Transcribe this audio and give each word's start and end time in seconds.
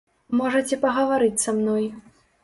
Можаце 0.37 0.79
пагаварыць 0.85 1.43
са 1.43 1.53
мной. 1.59 1.85